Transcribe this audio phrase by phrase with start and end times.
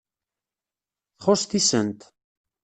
[1.17, 2.01] Txuṣṣ tisent.